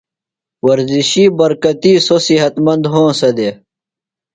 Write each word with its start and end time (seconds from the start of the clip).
ورزشی 0.67 1.23
برکتی 1.37 1.93
سوۡ 2.05 2.21
صحت 2.25 2.53
مند 2.65 2.83
ہونسہ 2.91 3.29
دےۡ۔ 3.37 3.55